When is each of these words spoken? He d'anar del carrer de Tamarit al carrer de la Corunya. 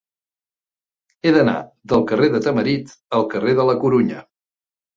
He 1.27 1.33
d'anar 1.35 1.53
del 1.93 2.07
carrer 2.13 2.31
de 2.37 2.41
Tamarit 2.47 2.97
al 3.21 3.29
carrer 3.37 3.57
de 3.63 3.69
la 3.71 3.79
Corunya. 3.87 4.27